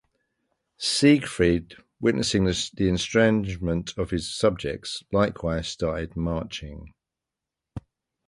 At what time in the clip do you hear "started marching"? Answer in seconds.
5.67-6.91